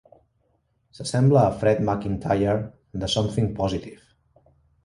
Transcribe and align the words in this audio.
S'assembla 0.99 1.43
a 1.43 1.51
Fred 1.63 1.83
MacIntire 1.91 2.57
de 3.05 3.11
"Something 3.17 3.55
Positive". 3.61 4.03